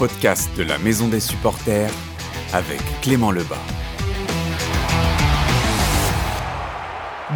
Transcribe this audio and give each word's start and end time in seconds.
podcast 0.00 0.50
de 0.56 0.62
la 0.62 0.78
Maison 0.78 1.08
des 1.08 1.20
supporters 1.20 1.90
avec 2.54 2.80
Clément 3.02 3.30
Lebas. 3.30 3.60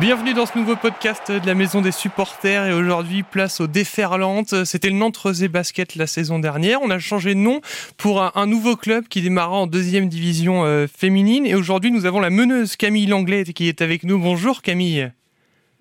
Bienvenue 0.00 0.32
dans 0.32 0.46
ce 0.46 0.56
nouveau 0.56 0.74
podcast 0.74 1.30
de 1.30 1.46
la 1.46 1.54
Maison 1.54 1.82
des 1.82 1.92
supporters 1.92 2.64
et 2.64 2.72
aujourd'hui 2.72 3.22
place 3.22 3.60
aux 3.60 3.66
déferlantes. 3.66 4.64
C'était 4.64 4.88
le 4.88 4.96
Nantes 4.96 5.18
Rosé 5.18 5.48
Basket 5.48 5.94
la 5.96 6.06
saison 6.06 6.38
dernière. 6.38 6.80
On 6.80 6.88
a 6.88 6.98
changé 6.98 7.34
de 7.34 7.38
nom 7.38 7.60
pour 7.98 8.22
un, 8.22 8.46
nouveau 8.46 8.76
club 8.76 9.08
qui 9.08 9.20
démarra 9.20 9.56
en 9.56 9.66
deuxième 9.66 10.08
division 10.08 10.64
euh, 10.64 10.86
féminine 10.86 11.44
et 11.44 11.54
aujourd'hui 11.54 11.90
nous 11.90 12.06
avons 12.06 12.20
la 12.20 12.30
meneuse 12.30 12.76
Camille 12.76 13.04
Langlais 13.04 13.44
qui 13.44 13.68
est 13.68 13.82
avec 13.82 14.04
nous. 14.04 14.18
Bonjour 14.18 14.62
Camille. 14.62 15.12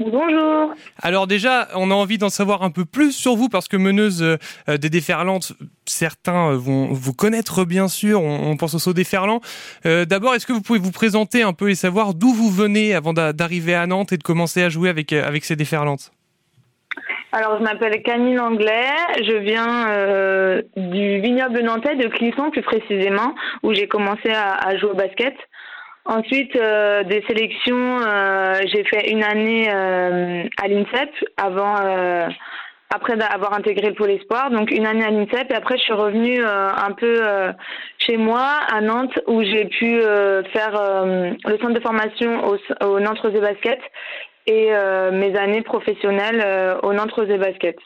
Bonjour. 0.06 0.74
Alors 1.02 1.28
déjà, 1.28 1.68
on 1.76 1.90
a 1.92 1.94
envie 1.94 2.18
d'en 2.18 2.30
savoir 2.30 2.64
un 2.64 2.72
peu 2.72 2.86
plus 2.86 3.12
sur 3.12 3.36
vous 3.36 3.50
parce 3.50 3.68
que 3.68 3.78
meneuse 3.78 4.22
euh, 4.22 4.78
des 4.78 4.90
déferlantes, 4.90 5.54
certains 5.86 6.52
euh, 6.52 6.58
vont 6.58 6.88
vous 6.88 7.14
connaître 7.14 7.66
bien 7.66 7.88
sûr, 7.88 8.22
on, 8.22 8.56
pense 8.58 8.74
au 8.74 8.80
saut 8.80 8.94
déferlant. 8.94 9.42
Euh, 9.86 10.06
D'abord, 10.06 10.36
est-ce 10.36 10.46
que 10.46 10.54
vous 10.54 10.62
pouvez 10.62 10.80
vous 10.80 10.92
présenter 10.92 11.42
un 11.42 11.54
peu 11.54 11.70
et 11.70 11.76
savoir 11.76 12.14
d'où 12.14 12.34
vous 12.34 12.50
venez 12.50 12.94
avant 12.94 13.14
d'arriver 13.14 13.76
à 13.76 13.88
Nantes 13.88 14.12
et 14.12 14.18
de 14.18 14.24
commencer 14.24 14.62
à 14.62 14.70
jouer 14.70 14.90
avec, 14.90 15.14
euh, 15.14 15.26
avec 15.26 15.46
ces 15.46 15.56
déferlantes? 15.56 16.12
Alors, 17.32 17.58
je 17.58 17.64
m'appelle 17.64 18.04
Camille 18.04 18.38
Anglais, 18.38 18.92
je 19.18 19.38
viens 19.38 20.62
du 20.78 21.20
vignoble 21.20 21.64
nantais 21.64 21.96
de 21.96 22.08
Clisson 22.08 22.52
plus 22.52 22.62
précisément, 22.62 23.34
où 23.64 23.74
j'ai 23.74 23.88
commencé 23.88 24.30
à, 24.30 24.54
à, 24.54 24.78
jouer 24.78 24.92
au 24.92 24.96
basket. 24.96 25.34
Ensuite, 26.06 26.54
euh, 26.58 27.04
des 27.04 27.24
sélections, 27.28 28.02
euh, 28.02 28.56
j'ai 28.66 28.84
fait 28.84 29.10
une 29.10 29.24
année 29.24 29.70
euh, 29.74 30.44
à 30.62 30.68
l'INSEP 30.68 31.10
avant, 31.38 31.76
après 32.94 33.14
avoir 33.22 33.54
intégré 33.54 33.88
le 33.88 33.96
pôle 33.96 34.12
espoir. 34.12 34.52
Donc 34.52 34.70
une 34.70 34.86
année 34.86 35.06
à 35.06 35.12
l'INSEP 35.12 35.50
et 35.50 35.56
après 35.56 35.78
je 35.78 35.84
suis 35.84 35.94
revenue 35.94 36.44
un 36.44 36.92
peu 36.92 37.24
chez 37.98 38.18
moi 38.18 38.50
à 38.72 38.82
Nantes 38.82 39.18
où 39.28 39.42
j'ai 39.44 39.66
pu 39.66 40.00
faire 40.52 40.74
le 41.06 41.58
centre 41.58 41.74
de 41.74 41.80
formation 41.80 42.48
au, 42.48 42.58
au 42.86 43.00
Nantes 43.00 43.20
Rosé 43.20 43.40
Basket 43.40 43.80
et 44.46 44.72
mes 45.12 45.36
années 45.38 45.64
professionnelles 45.64 46.78
au 46.84 46.94
Nantes 46.94 47.14
Rosé 47.14 47.38
Basket. 47.38 47.78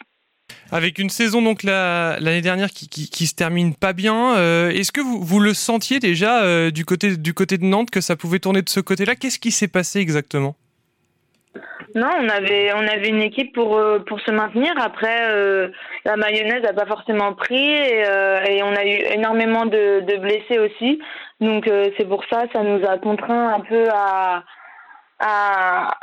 Avec 0.71 0.99
une 0.99 1.09
saison 1.09 1.41
donc 1.41 1.63
l'année 1.63 2.41
dernière 2.41 2.69
qui, 2.69 2.87
qui, 2.89 3.27
se 3.27 3.35
termine 3.35 3.73
pas 3.75 3.93
bien, 3.93 4.37
euh, 4.37 4.69
est-ce 4.69 4.91
que 4.91 5.01
vous, 5.01 5.39
le 5.39 5.53
sentiez 5.53 5.99
déjà 5.99 6.43
euh, 6.43 6.71
du, 6.71 6.85
côté, 6.85 7.15
du 7.15 7.33
côté 7.33 7.57
de 7.57 7.65
Nantes 7.65 7.89
que 7.89 8.01
ça 8.01 8.15
pouvait 8.15 8.39
tourner 8.39 8.61
de 8.61 8.69
ce 8.69 8.79
côté-là? 8.79 9.15
Qu'est-ce 9.15 9.39
qui 9.39 9.51
s'est 9.51 9.67
passé 9.67 9.99
exactement? 9.99 10.55
Non, 11.95 12.09
on 12.19 12.29
avait 12.29 12.71
on 12.73 12.85
avait 12.85 13.07
une 13.07 13.21
équipe 13.21 13.53
pour 13.53 13.77
euh, 13.77 13.99
pour 13.99 14.19
se 14.19 14.29
maintenir. 14.29 14.73
Après, 14.77 15.71
la 16.05 16.17
mayonnaise 16.17 16.61
n'a 16.61 16.73
pas 16.73 16.85
forcément 16.85 17.33
pris 17.33 17.55
et, 17.55 18.03
et, 18.49 18.61
on 18.61 18.75
a 18.75 18.85
eu 18.85 18.99
énormément 19.15 19.65
de, 19.65 20.01
de 20.01 20.17
blessés 20.17 20.59
aussi. 20.59 20.99
Donc 21.39 21.69
c'est 21.97 22.07
pour 22.07 22.23
ça, 22.29 22.43
ça 22.53 22.61
nous 22.61 22.85
a 22.85 22.97
contraint 22.97 23.53
un 23.53 23.61
peu 23.61 23.87
à 23.91 24.43
à, 25.19 25.97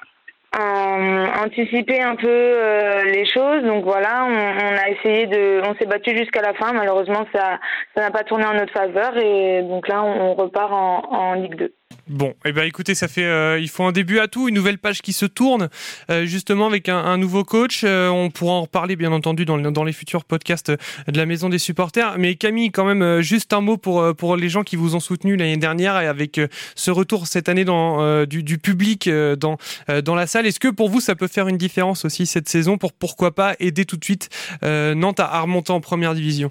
anticiper 0.60 2.00
un 2.02 2.16
peu 2.16 2.28
euh, 2.28 3.04
les 3.04 3.26
choses. 3.26 3.62
Donc 3.64 3.84
voilà, 3.84 4.26
on, 4.26 4.76
a 4.76 4.88
essayé 4.90 5.26
de, 5.26 5.60
on 5.68 5.74
s'est 5.76 5.86
battu 5.86 6.16
jusqu'à 6.16 6.42
la 6.42 6.54
fin. 6.54 6.72
Malheureusement, 6.72 7.26
ça, 7.34 7.58
ça 7.94 8.02
n'a 8.02 8.10
pas 8.10 8.24
tourné 8.24 8.44
en 8.44 8.54
notre 8.54 8.72
faveur 8.72 9.16
et 9.16 9.62
donc 9.62 9.88
là, 9.88 10.02
on, 10.02 10.34
repart 10.34 10.72
en, 10.72 11.02
en 11.10 11.34
Ligue 11.34 11.56
2. 11.56 11.74
Bon, 12.06 12.34
eh 12.44 12.52
ben 12.52 12.64
écoutez, 12.64 12.94
ça 12.94 13.08
fait, 13.08 13.24
euh, 13.24 13.58
il 13.58 13.68
faut 13.70 13.84
un 13.84 13.92
début 13.92 14.18
à 14.18 14.28
tout, 14.28 14.46
une 14.46 14.54
nouvelle 14.54 14.76
page 14.76 15.00
qui 15.00 15.14
se 15.14 15.24
tourne, 15.24 15.70
euh, 16.10 16.26
justement 16.26 16.66
avec 16.66 16.90
un, 16.90 17.16
nouveau 17.16 17.44
coach. 17.44 17.80
Euh, 17.82 18.08
on 18.10 18.28
pourra 18.28 18.54
en 18.54 18.62
reparler 18.62 18.94
bien 18.94 19.10
entendu 19.10 19.46
dans, 19.46 19.56
dans, 19.58 19.84
les 19.84 19.92
futurs 19.94 20.24
podcasts 20.24 20.70
de 20.70 21.16
la 21.16 21.24
Maison 21.24 21.48
des 21.48 21.58
supporters. 21.58 22.18
Mais 22.18 22.34
Camille, 22.34 22.70
quand 22.72 22.84
même, 22.84 23.22
juste 23.22 23.54
un 23.54 23.62
mot 23.62 23.78
pour 23.78 24.14
pour 24.16 24.36
les 24.36 24.50
gens 24.50 24.64
qui 24.64 24.76
vous 24.76 24.94
ont 24.94 25.00
soutenu 25.00 25.36
l'année 25.36 25.56
dernière 25.56 25.98
et 25.98 26.06
avec 26.06 26.38
ce 26.74 26.90
retour 26.90 27.26
cette 27.26 27.48
année 27.48 27.64
dans 27.64 28.26
du, 28.26 28.42
du, 28.42 28.58
public 28.58 29.08
dans 29.38 29.56
dans 30.02 30.14
la 30.14 30.26
salle. 30.26 30.46
Est-ce 30.46 30.60
que 30.60 30.68
pour 30.68 30.90
vous 30.90 31.00
ça 31.00 31.14
peut 31.14 31.28
faire 31.28 31.48
une 31.48 31.58
différence 31.58 32.04
aussi 32.04 32.26
cette 32.26 32.48
saison 32.48 32.76
pour 32.76 32.92
pourquoi 32.92 33.34
pas 33.34 33.54
aider 33.60 33.86
tout 33.86 33.96
de 33.96 34.04
suite 34.04 34.28
Nantes 34.62 35.20
à 35.20 35.40
remonter 35.40 35.72
en 35.72 35.80
première 35.80 36.14
division? 36.14 36.50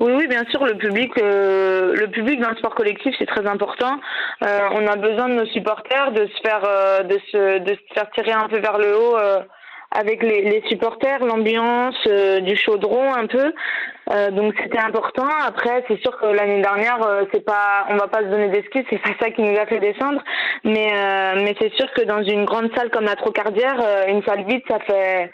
Oui, 0.00 0.12
oui, 0.16 0.28
bien 0.28 0.44
sûr, 0.50 0.64
le 0.64 0.76
public, 0.76 1.10
euh, 1.18 1.92
le 1.92 2.06
public 2.08 2.40
dans 2.40 2.50
le 2.50 2.56
sport 2.56 2.74
collectif, 2.76 3.12
c'est 3.18 3.26
très 3.26 3.44
important. 3.48 3.98
Euh, 4.44 4.58
on 4.72 4.86
a 4.86 4.94
besoin 4.94 5.28
de 5.28 5.34
nos 5.34 5.46
supporters, 5.46 6.12
de 6.12 6.26
se 6.26 6.40
faire, 6.40 6.62
euh, 6.64 7.02
de 7.02 7.18
se, 7.32 7.58
de 7.58 7.74
se 7.74 7.94
faire 7.94 8.08
tirer 8.12 8.30
un 8.30 8.48
peu 8.48 8.58
vers 8.58 8.78
le 8.78 8.96
haut 8.96 9.16
avec 9.90 10.22
les, 10.22 10.42
les 10.42 10.62
supporters, 10.68 11.24
l'ambiance 11.24 11.96
du 12.42 12.54
chaudron 12.56 13.14
un 13.14 13.26
peu. 13.26 13.52
donc 14.32 14.54
c'était 14.62 14.78
important. 14.78 15.26
Après, 15.46 15.82
c'est 15.88 15.98
sûr 16.02 16.16
que 16.18 16.26
l'année 16.26 16.60
dernière, 16.60 16.98
c'est 17.32 17.44
pas, 17.44 17.86
on 17.88 17.96
va 17.96 18.06
pas 18.06 18.18
se 18.18 18.26
donner 18.26 18.50
d'excuses, 18.50 18.84
c'est 18.90 19.00
pas 19.00 19.14
ça 19.18 19.30
qui 19.30 19.40
nous 19.40 19.58
a 19.58 19.64
fait 19.64 19.80
descendre. 19.80 20.22
Mais, 20.62 20.92
mais 21.36 21.56
c'est 21.58 21.72
sûr 21.72 21.90
que 21.94 22.02
dans 22.02 22.22
une 22.22 22.44
grande 22.44 22.70
salle 22.76 22.90
comme 22.90 23.06
la 23.06 23.16
Trocardière, 23.16 23.80
une 24.08 24.22
salle 24.24 24.44
vide, 24.44 24.62
ça 24.68 24.78
fait 24.80 25.30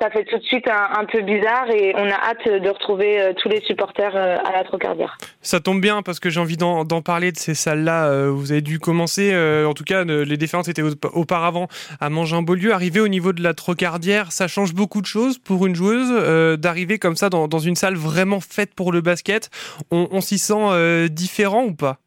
ça 0.00 0.10
fait 0.10 0.24
tout 0.24 0.38
de 0.38 0.44
suite 0.44 0.66
un, 0.68 1.04
peu 1.06 1.22
bizarre 1.22 1.68
et 1.70 1.92
on 1.96 2.06
a 2.06 2.14
hâte 2.14 2.46
de 2.46 2.68
retrouver 2.68 3.20
euh, 3.20 3.32
tous 3.36 3.48
les 3.48 3.60
supporters 3.62 4.14
euh, 4.14 4.36
à 4.44 4.52
la 4.52 4.64
Trocardière. 4.64 5.18
Ça 5.42 5.58
tombe 5.60 5.80
bien 5.80 6.02
parce 6.02 6.20
que 6.20 6.30
j'ai 6.30 6.40
envie 6.40 6.56
d'en 6.56 7.02
parler 7.02 7.32
de 7.32 7.36
ces 7.36 7.54
salles-là. 7.54 8.06
Euh, 8.06 8.30
vous 8.30 8.52
avez 8.52 8.60
dû 8.60 8.78
commencer, 8.78 9.34
en 9.66 9.74
tout 9.74 9.84
cas, 9.84 10.04
les 10.04 10.36
défenses 10.36 10.68
étaient 10.68 10.82
auparavant 11.12 11.68
à 12.00 12.10
Mangin-Beaulieu. 12.10 12.72
Arriver 12.72 13.00
au 13.00 13.08
niveau 13.08 13.32
de 13.32 13.42
la 13.42 13.54
Trocardière, 13.54 14.32
ça 14.32 14.46
change 14.46 14.74
beaucoup 14.74 15.00
de 15.00 15.06
choses 15.06 15.38
pour 15.38 15.66
une 15.66 15.74
joueuse 15.74 16.58
d'arriver 16.58 16.98
comme 16.98 17.16
ça 17.16 17.28
dans, 17.30 17.58
une 17.58 17.76
salle 17.76 17.96
vraiment 17.96 18.40
faite 18.40 18.74
pour 18.74 18.92
le 18.92 19.00
basket. 19.00 19.50
on 19.90 20.20
s'y 20.20 20.38
sent 20.38 21.08
différent 21.08 21.64
ou 21.64 21.74
pas? 21.74 21.98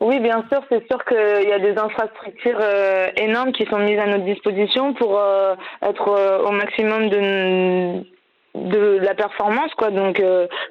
Oui, 0.00 0.18
bien 0.20 0.44
sûr, 0.50 0.60
c'est 0.68 0.86
sûr 0.88 1.02
qu'il 1.04 1.48
y 1.48 1.52
a 1.52 1.58
des 1.60 1.78
infrastructures 1.78 2.58
euh, 2.60 3.08
énormes 3.16 3.52
qui 3.52 3.64
sont 3.66 3.78
mises 3.78 3.98
à 3.98 4.06
notre 4.06 4.24
disposition 4.24 4.92
pour 4.92 5.18
euh, 5.18 5.54
être 5.82 6.08
euh, 6.08 6.40
au 6.40 6.50
maximum 6.50 7.08
de, 7.08 8.04
de 8.54 8.98
la 8.98 9.14
performance, 9.14 9.72
quoi. 9.76 9.90
Donc 9.90 10.20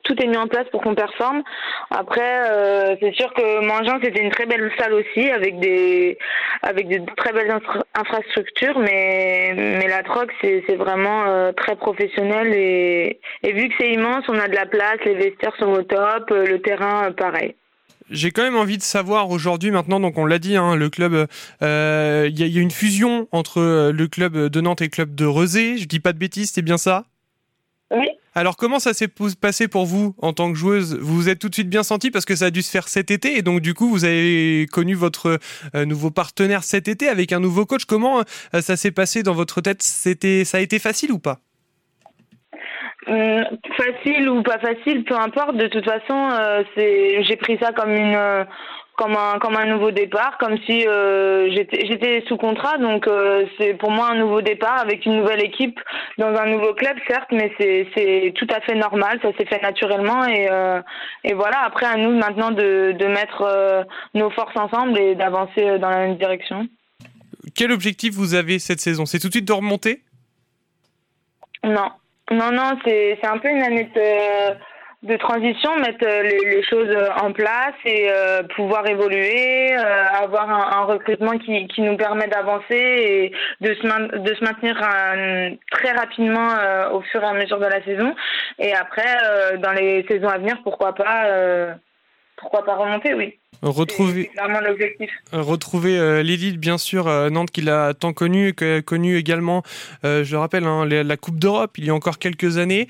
tout 0.03 0.21
est 0.21 0.27
mis 0.27 0.37
en 0.37 0.47
place 0.47 0.67
pour 0.71 0.81
qu'on 0.81 0.93
performe. 0.93 1.41
Après, 1.89 2.97
c'est 3.01 3.13
sûr 3.13 3.33
que 3.33 3.65
Mangin 3.65 3.99
c'était 4.03 4.21
une 4.21 4.29
très 4.29 4.45
belle 4.45 4.71
salle 4.77 4.93
aussi 4.93 5.31
avec 5.31 5.59
des 5.59 6.17
avec 6.61 6.87
des 6.87 7.01
très 7.17 7.33
belles 7.33 7.59
infrastructures, 7.95 8.77
mais 8.79 9.53
mais 9.55 9.87
la 9.87 10.03
troc 10.03 10.31
c'est 10.41 10.63
c'est 10.67 10.75
vraiment 10.75 11.51
très 11.53 11.75
professionnel 11.75 12.53
et 12.53 13.19
et 13.43 13.51
vu 13.51 13.67
que 13.67 13.75
c'est 13.79 13.91
immense, 13.91 14.23
on 14.29 14.39
a 14.39 14.47
de 14.47 14.55
la 14.55 14.65
place, 14.65 14.99
les 15.05 15.15
vestiaires 15.15 15.55
sont 15.59 15.71
au 15.71 15.81
top, 15.81 16.29
le 16.29 16.61
terrain 16.61 17.11
pareil. 17.11 17.55
J'ai 18.09 18.31
quand 18.31 18.43
même 18.43 18.55
envie 18.55 18.77
de 18.77 18.83
savoir 18.83 19.29
aujourd'hui 19.29 19.71
maintenant, 19.71 19.99
donc 19.99 20.17
on 20.17 20.25
l'a 20.25 20.39
dit, 20.39 20.55
hein, 20.55 20.75
le 20.75 20.89
club, 20.89 21.27
euh, 21.61 22.29
il 22.29 22.39
y, 22.39 22.57
a 22.57 22.61
une 22.61 22.71
fusion 22.71 23.27
entre 23.31 23.59
euh, 23.59 23.91
le 23.91 24.07
club 24.07 24.37
de 24.37 24.61
Nantes 24.61 24.81
et 24.81 24.85
le 24.85 24.89
club 24.89 25.15
de 25.15 25.25
Rezé. 25.25 25.77
Je 25.77 25.85
dis 25.85 25.99
pas 25.99 26.13
de 26.13 26.17
bêtises, 26.17 26.51
c'est 26.51 26.61
bien 26.61 26.77
ça? 26.77 27.05
Oui. 27.91 28.07
Alors 28.35 28.57
comment 28.57 28.79
ça 28.79 28.93
s'est 28.95 29.09
passé 29.39 29.67
pour 29.67 29.85
vous 29.85 30.15
en 30.17 30.33
tant 30.33 30.51
que 30.51 30.57
joueuse? 30.57 30.97
Vous 30.99 31.15
vous 31.15 31.29
êtes 31.29 31.37
tout 31.37 31.49
de 31.49 31.53
suite 31.53 31.69
bien 31.69 31.83
senti 31.83 32.09
parce 32.09 32.25
que 32.25 32.35
ça 32.35 32.45
a 32.45 32.49
dû 32.49 32.63
se 32.63 32.71
faire 32.71 32.87
cet 32.87 33.11
été 33.11 33.37
et 33.37 33.43
donc 33.43 33.61
du 33.61 33.75
coup 33.75 33.87
vous 33.89 34.05
avez 34.05 34.67
connu 34.71 34.95
votre 34.95 35.39
euh, 35.75 35.85
nouveau 35.85 36.09
partenaire 36.09 36.63
cet 36.63 36.87
été 36.87 37.09
avec 37.09 37.31
un 37.31 37.39
nouveau 37.39 37.67
coach. 37.67 37.85
Comment 37.85 38.23
ça 38.59 38.75
s'est 38.75 38.91
passé 38.91 39.21
dans 39.21 39.35
votre 39.35 39.61
tête? 39.61 39.83
C'était, 39.83 40.45
ça 40.45 40.57
a 40.57 40.61
été 40.61 40.79
facile 40.79 41.11
ou 41.11 41.19
pas? 41.19 41.41
Euh, 43.07 43.43
facile 43.77 44.29
ou 44.29 44.43
pas 44.43 44.59
facile, 44.59 45.03
peu 45.03 45.15
importe. 45.15 45.55
De 45.55 45.67
toute 45.67 45.85
façon, 45.85 46.29
euh, 46.31 46.63
c'est, 46.75 47.23
j'ai 47.23 47.35
pris 47.35 47.57
ça 47.61 47.71
comme 47.71 47.91
une, 47.91 48.15
euh, 48.15 48.43
comme 48.95 49.15
un, 49.15 49.39
comme 49.39 49.55
un 49.55 49.65
nouveau 49.65 49.91
départ, 49.91 50.37
comme 50.37 50.57
si 50.65 50.87
euh, 50.87 51.49
j'étais, 51.51 51.85
j'étais 51.87 52.23
sous 52.27 52.37
contrat. 52.37 52.77
Donc 52.77 53.09
c'est 53.57 53.73
pour 53.73 53.91
moi 53.91 54.09
un 54.11 54.15
nouveau 54.15 54.41
départ 54.41 54.79
avec 54.79 55.05
une 55.05 55.17
nouvelle 55.17 55.43
équipe 55.43 55.79
dans 56.17 56.33
un 56.35 56.45
nouveau 56.45 56.73
club, 56.73 56.95
certes, 57.07 57.31
mais 57.31 57.51
c'est, 57.57 57.87
c'est 57.95 58.33
tout 58.35 58.47
à 58.55 58.61
fait 58.61 58.75
normal. 58.75 59.19
Ça 59.21 59.31
s'est 59.37 59.45
fait 59.45 59.61
naturellement 59.61 60.25
et, 60.27 60.47
et 61.23 61.33
voilà. 61.33 61.59
Après, 61.65 61.87
à 61.87 61.97
nous 61.97 62.11
maintenant 62.11 62.51
de, 62.51 62.91
de 62.91 63.07
mettre 63.07 63.85
nos 64.13 64.29
forces 64.29 64.55
ensemble 64.55 64.99
et 64.99 65.15
d'avancer 65.15 65.79
dans 65.79 65.89
la 65.89 65.97
même 65.97 66.17
direction. 66.17 66.67
Quel 67.55 67.71
objectif 67.71 68.13
vous 68.13 68.35
avez 68.35 68.57
cette 68.59 68.79
saison? 68.79 69.05
C'est 69.05 69.19
tout 69.19 69.27
de 69.27 69.33
suite 69.33 69.47
de 69.47 69.53
remonter? 69.53 70.01
Non. 71.63 71.89
Non, 72.33 72.51
non, 72.51 72.77
c'est 72.83 73.25
un 73.25 73.37
peu 73.37 73.47
une 73.47 73.61
année 73.61 73.89
de, 75.03 75.15
transition, 75.17 75.75
mettre 75.77 76.03
euh, 76.03 76.23
les, 76.23 76.63
choses 76.63 76.89
euh, 76.89 77.09
en 77.21 77.31
place 77.31 77.75
et 77.85 78.07
euh, 78.09 78.41
pouvoir 78.55 78.87
évoluer, 78.87 79.73
avoir 79.73 80.49
un, 80.49 80.85
recrutement 80.85 81.37
qui, 81.37 81.67
qui 81.67 81.81
nous 81.81 81.95
permet 81.95 82.27
d'avancer 82.27 82.63
et 82.71 83.31
de 83.61 83.73
se, 83.75 84.17
de 84.17 84.33
se 84.33 84.43
maintenir 84.43 84.75
très 85.71 85.91
rapidement 85.91 86.49
au 86.93 87.01
fur 87.01 87.21
et 87.21 87.27
à 87.27 87.33
mesure 87.33 87.59
de 87.59 87.65
la 87.65 87.83
saison. 87.83 88.15
Et 88.57 88.73
après, 88.73 89.57
dans 89.59 89.73
les 89.73 90.05
saisons 90.09 90.29
à 90.29 90.39
venir, 90.39 90.57
pourquoi 90.63 90.95
pas, 90.95 91.75
pourquoi 92.37 92.63
pas 92.65 92.75
remonter, 92.75 93.13
oui. 93.13 93.39
Retrouver, 93.63 94.29
l'objectif. 94.67 95.09
Retrouver 95.31 95.97
euh, 95.97 96.21
l'élite, 96.21 96.57
bien 96.57 96.77
sûr, 96.77 97.07
euh, 97.07 97.29
Nantes 97.29 97.49
qui 97.49 97.61
l'a 97.61 97.93
tant 97.93 98.11
connu, 98.11 98.53
connu 98.85 99.17
également, 99.17 99.63
euh, 100.03 100.25
je 100.25 100.35
rappelle, 100.35 100.65
hein, 100.65 100.85
la, 100.85 101.17
Coupe 101.17 101.39
d'Europe 101.39 101.77
il 101.77 101.85
y 101.85 101.89
a 101.89 101.95
encore 101.95 102.19
quelques 102.19 102.57
années. 102.57 102.87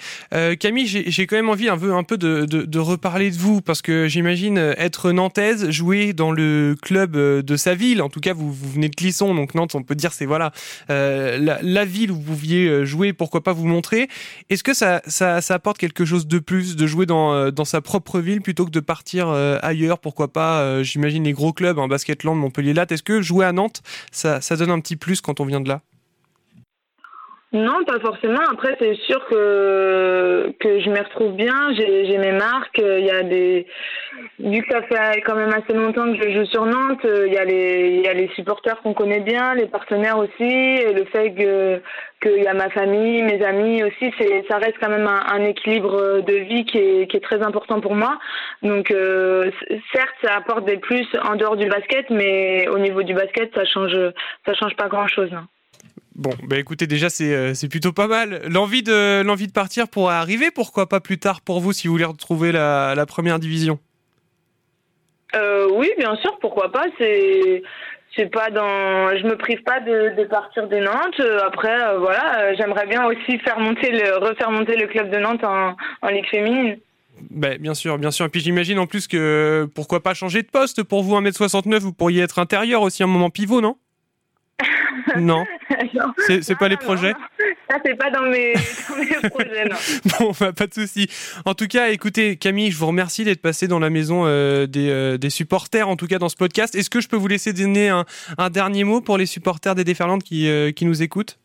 Camille, 0.60 0.88
j'ai 0.88 1.28
quand 1.28 1.36
même 1.36 1.50
envie 1.50 1.69
un 1.69 1.78
peu, 1.78 1.94
un 1.94 2.04
peu 2.04 2.18
de, 2.18 2.45
de, 2.45 2.80
reparler 2.80 3.30
de 3.30 3.38
vous, 3.38 3.62
parce 3.62 3.81
que 3.84 4.07
j'imagine 4.07 4.57
être 4.57 5.12
nantaise, 5.12 5.69
jouer 5.69 6.13
dans 6.13 6.31
le 6.31 6.75
club 6.81 7.16
de 7.16 7.56
sa 7.56 7.75
ville, 7.75 8.01
en 8.01 8.10
tout 8.10 8.19
cas 8.19 8.34
vous, 8.34 8.51
vous 8.51 8.72
venez 8.72 8.89
de 8.89 8.96
Clisson, 8.96 9.36
donc 9.36 9.54
Nantes, 9.54 9.75
on 9.75 9.84
peut 9.84 9.96
dire 9.96 10.12
c'est 10.12 10.25
voilà 10.25 10.51
la, 10.89 11.86
ville 11.86 12.12
où 12.12 12.16
vous 12.16 12.22
pouviez 12.22 12.86
jouer, 12.86 13.13
pourquoi 13.13 13.44
pas 13.44 13.54
vous 13.54 13.68
montrer. 13.68 14.07
Est-ce 14.50 14.63
que 14.63 14.74
ça, 14.74 15.01
ça, 15.06 15.42
ça, 15.42 15.54
apporte 15.54 15.78
quelque 15.78 16.06
chose 16.06 16.25
de 16.25 16.39
plus 16.39 16.75
de 16.75 16.88
jouer 16.88 17.06
dans, 17.06 17.51
dans 17.51 17.66
sa 17.66 17.81
propre 17.81 18.19
ville 18.19 18.42
plutôt 18.42 18.66
que 18.66 18.72
de 18.72 18.80
partir 18.80 19.32
ailleurs, 19.62 20.00
pourquoi 20.00 20.31
pas 20.31 20.62
euh, 20.62 20.83
j'imagine, 20.83 21.24
les 21.24 21.33
gros 21.33 21.53
clubs, 21.53 21.77
en 21.77 21.88
Basketland, 21.88 22.38
Montpellier, 22.38 22.74
Latte. 22.74 22.91
Est-ce 22.91 23.03
que 23.03 23.21
jouer 23.21 23.45
à 23.45 23.51
Nantes, 23.51 23.81
ça, 24.12 24.41
ça 24.41 24.56
donne 24.56 24.71
un 24.71 24.80
petit 24.80 24.95
plus 24.95 25.21
quand 25.21 25.39
on 25.39 25.45
vient 25.45 25.62
de 25.62 25.69
là? 25.69 25.81
Non, 27.53 27.83
pas 27.85 28.00
forcément. 28.00 28.41
Après, 28.51 28.75
c'est 28.79 28.95
sûr 28.95 29.23
que 29.27 30.51
que 30.59 30.79
je 30.79 30.89
m'y 30.89 31.00
retrouve 31.00 31.33
bien. 31.33 31.71
J'ai 31.75 32.17
mes 32.17 32.31
marques. 32.31 32.79
Il 32.79 33.05
y 33.05 33.11
a 33.11 33.21
des 33.21 33.67
vu 34.39 34.63
que 34.63 34.73
ça 34.73 34.81
fait 34.81 35.21
quand 35.21 35.35
même 35.35 35.53
assez 35.53 35.73
longtemps 35.73 36.11
que 36.11 36.19
je 36.19 36.31
joue 36.31 36.45
sur 36.45 36.65
Nantes. 36.65 37.05
Il 37.05 37.31
y 37.31 37.38
a 37.38 37.45
les 37.45 37.97
il 37.97 38.01
y 38.01 38.07
a 38.07 38.13
les 38.15 38.27
supporters 38.29 38.81
qu'on 38.81 38.95
connaît 38.95 39.19
bien, 39.19 39.53
les 39.53 39.67
partenaires 39.67 40.17
aussi, 40.17 40.44
et 40.44 40.94
le 40.94 41.05
fait 41.05 41.35
que 41.35 41.79
qu'il 42.23 42.44
y 42.44 42.47
a 42.47 42.55
ma 42.55 42.71
famille, 42.71 43.21
mes 43.21 43.45
amis 43.45 43.83
aussi. 43.83 44.11
Ça 44.50 44.57
reste 44.57 44.77
quand 44.81 44.89
même 44.89 45.07
un, 45.07 45.45
équilibre 45.45 46.21
de 46.21 46.33
vie 46.33 46.65
qui 46.65 46.79
est 46.79 47.07
qui 47.07 47.17
est 47.17 47.23
très 47.23 47.44
important 47.44 47.81
pour 47.81 47.94
moi. 47.94 48.17
Donc 48.63 48.89
euh, 48.89 49.51
certes, 49.94 50.15
ça 50.23 50.38
apporte 50.38 50.65
des 50.65 50.77
plus 50.77 51.05
en 51.23 51.35
dehors 51.35 51.55
du 51.55 51.67
basket, 51.67 52.09
mais 52.09 52.67
au 52.69 52.79
niveau 52.79 53.03
du 53.03 53.13
basket, 53.13 53.53
ça 53.53 53.63
change 53.65 53.95
ça 54.47 54.55
change 54.55 54.75
pas 54.75 54.88
grand 54.88 55.07
chose. 55.07 55.29
Bon, 56.15 56.31
bah 56.44 56.60
écoutez, 56.60 56.86
déjà 56.86 57.07
euh, 57.21 57.54
c'est 57.56 57.68
plutôt 57.68 57.92
pas 57.92 58.07
mal. 58.07 58.42
L'envie 58.48 58.83
de 58.83 59.24
l'envie 59.24 59.48
de 59.48 59.51
partir 59.51 59.88
pourrait 59.88 60.13
arriver, 60.13 60.51
pourquoi 60.51 60.88
pas 60.88 61.00
plus 61.00 61.18
tard 61.18 61.42
pour 61.42 61.60
vous 61.60 61.74
si 61.74 61.88
vous 61.88 61.94
voulez 61.94 62.06
retrouver 62.06 62.51
la, 62.51 62.94
la 62.95 63.06
première 63.06 63.39
division? 63.39 63.80
Euh, 65.36 65.68
oui, 65.74 65.89
bien 65.98 66.15
sûr, 66.18 66.38
pourquoi 66.39 66.71
pas. 66.71 66.86
C'est 67.00 67.63
c'est 68.15 68.27
pas 68.27 68.51
dans, 68.51 69.18
je 69.18 69.25
me 69.25 69.36
prive 69.36 69.63
pas 69.63 69.80
de, 69.80 70.15
de 70.15 70.25
partir 70.25 70.68
de 70.68 70.77
Nantes. 70.77 71.19
Après, 71.44 71.81
euh, 71.81 71.98
voilà, 71.98 72.54
j'aimerais 72.56 72.86
bien 72.86 73.06
aussi 73.06 73.39
faire 73.39 73.60
monter 73.60 73.89
le 73.89 74.18
refaire 74.18 74.51
monter 74.51 74.75
le 74.75 74.86
club 74.86 75.10
de 75.10 75.18
Nantes 75.18 75.44
en, 75.44 75.75
en 76.04 76.07
ligue 76.10 76.27
féminine. 76.30 76.77
Ben, 77.31 77.57
bien 77.60 77.74
sûr, 77.74 77.98
bien 77.98 78.12
sûr. 78.12 78.27
Et 78.27 78.30
puis 78.30 78.42
j'imagine 78.42 78.77
en 78.77 78.86
plus 78.86 79.07
que 79.07 79.68
pourquoi 79.74 80.04
pas 80.04 80.13
changer 80.13 80.44
de 80.44 80.48
poste 80.48 80.83
pour 80.83 81.01
vous 81.01 81.15
1m69, 81.15 81.80
vous 81.80 81.94
pourriez 81.94 82.21
être 82.21 82.38
intérieur 82.38 82.83
aussi 82.83 83.01
un 83.01 83.07
moment 83.07 83.31
pivot, 83.31 83.62
non? 83.62 83.77
Non. 85.18 85.44
C'est 86.27 86.57
pas 86.57 86.68
les 86.68 86.77
projets 86.77 87.13
Ça, 87.69 87.77
c'est 87.83 87.95
pas 87.95 88.09
dans 88.09 88.24
mes, 88.24 88.53
projets, 89.30 89.65
non. 89.65 89.75
bon, 90.19 90.31
bah, 90.39 90.51
pas 90.53 90.68
de 90.68 90.74
souci. 90.74 91.07
En 91.45 91.53
tout 91.53 91.68
cas, 91.68 91.89
écoutez, 91.89 92.35
Camille, 92.38 92.71
je 92.71 92.77
vous 92.77 92.88
remercie 92.88 93.24
d'être 93.24 93.41
passé 93.41 93.68
dans 93.68 93.80
la 93.80 93.89
maison 93.89 94.25
euh, 94.25 94.68
euh, 94.75 95.18
des, 95.18 95.30
supporters, 95.30 95.88
en 95.88 95.95
tout 95.95 96.07
cas 96.07 96.19
dans 96.19 96.30
ce 96.30 96.35
podcast. 96.35 96.75
Est-ce 96.75 96.89
que 96.89 97.01
je 97.01 97.07
peux 97.07 97.18
vous 97.18 97.27
laisser 97.27 97.53
donner 97.53 97.89
un, 97.89 98.50
dernier 98.50 98.83
mot 98.83 99.01
pour 99.01 99.18
les 99.18 99.25
supporters 99.25 99.75
des 99.75 99.83
Déferlantes 99.83 100.24
qui, 100.24 100.50
euh, 100.50 100.71
qui 100.71 100.85
nous 100.85 101.01
écoutent? 101.01 101.39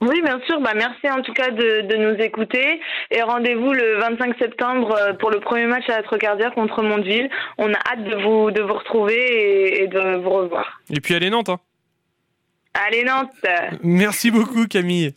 Oui, 0.00 0.22
bien 0.22 0.40
sûr. 0.46 0.60
Bah, 0.60 0.74
merci 0.76 1.10
en 1.10 1.22
tout 1.22 1.32
cas 1.32 1.50
de, 1.50 1.96
nous 1.96 2.20
écouter. 2.22 2.80
Et 3.10 3.22
rendez-vous 3.22 3.72
le 3.72 3.98
25 3.98 4.38
septembre 4.38 4.96
pour 5.18 5.30
le 5.30 5.40
premier 5.40 5.66
match 5.66 5.88
à 5.88 5.96
la 5.96 6.02
Trocardière 6.02 6.52
contre 6.54 6.82
Mondeville. 6.82 7.28
On 7.58 7.72
a 7.72 7.78
hâte 7.90 8.04
de 8.04 8.16
vous, 8.22 8.50
de 8.50 8.62
vous 8.62 8.74
retrouver 8.74 9.16
et, 9.16 9.82
et 9.82 9.86
de 9.88 10.16
vous 10.22 10.30
revoir. 10.30 10.80
Et 10.90 11.00
puis 11.00 11.14
allez 11.14 11.30
Nantes. 11.30 11.48
Hein. 11.48 11.58
Allez 12.86 13.02
Nantes 13.02 13.44
Merci 13.82 14.30
beaucoup 14.30 14.68
Camille. 14.68 15.12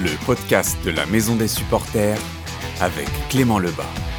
Le 0.00 0.24
podcast 0.24 0.78
de 0.84 0.92
la 0.92 1.04
Maison 1.06 1.34
des 1.34 1.48
supporters 1.48 2.16
avec 2.80 3.08
Clément 3.28 3.58
Lebas. 3.58 4.09